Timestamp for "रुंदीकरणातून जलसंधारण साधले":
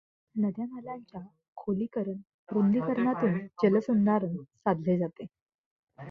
2.49-4.97